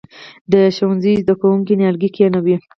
د 0.51 0.53
ښوونځي 0.75 1.13
زده 1.21 1.33
کوونکي 1.41 1.73
نیالګي 1.79 2.09
کینوي؟ 2.15 2.55